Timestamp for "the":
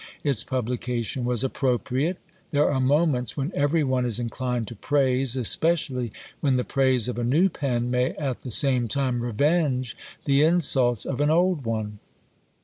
6.55-6.63, 8.41-8.49, 10.25-10.41